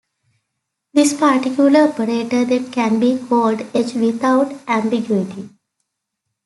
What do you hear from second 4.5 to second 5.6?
ambiguity.